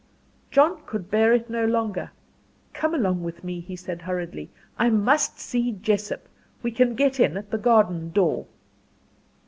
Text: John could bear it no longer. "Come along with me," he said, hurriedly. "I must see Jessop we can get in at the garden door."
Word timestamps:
John 0.49 0.81
could 0.87 1.11
bear 1.11 1.31
it 1.31 1.47
no 1.47 1.63
longer. 1.63 2.09
"Come 2.73 2.95
along 2.95 3.21
with 3.21 3.43
me," 3.43 3.59
he 3.59 3.75
said, 3.75 4.01
hurriedly. 4.01 4.49
"I 4.79 4.89
must 4.89 5.39
see 5.39 5.73
Jessop 5.73 6.27
we 6.63 6.71
can 6.71 6.95
get 6.95 7.19
in 7.19 7.37
at 7.37 7.51
the 7.51 7.59
garden 7.59 8.09
door." 8.09 8.47